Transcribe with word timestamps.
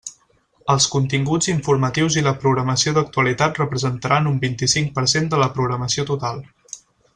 Els 0.75 0.85
continguts 0.93 1.49
informatius 1.53 2.17
i 2.21 2.23
la 2.29 2.33
programació 2.45 2.95
d'actualitat 2.97 3.61
representaran 3.63 4.31
un 4.33 4.41
vint-i-cinc 4.47 4.91
per 4.97 5.05
cent 5.15 5.31
de 5.35 5.43
la 5.45 5.53
programació 5.61 6.11
total. 6.13 6.45